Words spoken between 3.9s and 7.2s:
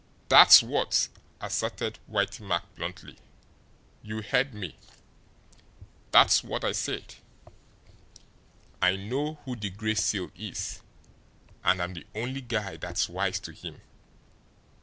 "You heard me! That's what I said!